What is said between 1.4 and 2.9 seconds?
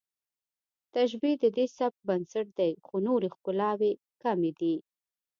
د دې سبک بنسټ دی